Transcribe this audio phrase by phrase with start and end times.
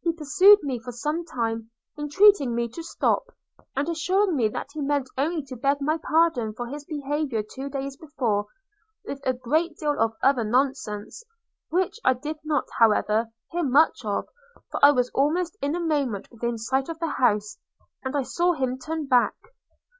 [0.00, 3.26] He pursued me for some time, intreating me to stop,
[3.76, 7.68] and assuring me that he meant only to beg my pardon for his behaviour two
[7.68, 8.48] days before,
[9.06, 11.22] with a great deal of other nonsense;
[11.68, 14.26] which I did not, however, hear much of,
[14.72, 17.56] for I was almost in a moment within sight of the house,
[18.02, 19.36] and I saw him turn back.